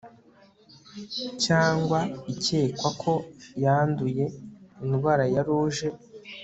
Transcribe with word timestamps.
cyangwa 1.45 1.99
ikekwako 2.33 3.13
yanduye 3.63 4.25
indwara 4.83 5.23
ya 5.33 5.41
ruje 5.47 5.89